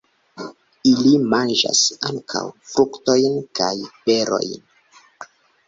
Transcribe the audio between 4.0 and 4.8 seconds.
berojn.